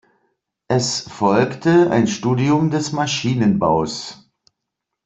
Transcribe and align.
Es 0.67 1.01
folgte 1.01 1.91
ein 1.91 2.07
Studium 2.07 2.71
des 2.71 2.91
Maschinenbaus. 2.91 4.31